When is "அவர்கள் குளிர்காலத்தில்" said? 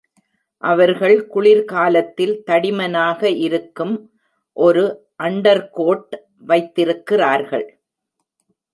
0.63-2.33